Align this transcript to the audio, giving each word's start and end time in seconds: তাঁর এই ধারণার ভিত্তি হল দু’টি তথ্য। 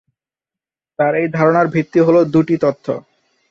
তাঁর 0.99 1.13
এই 1.15 1.27
ধারণার 1.37 1.67
ভিত্তি 1.67 1.99
হল 1.99 2.17
দু’টি 2.33 2.55
তথ্য। 2.63 2.85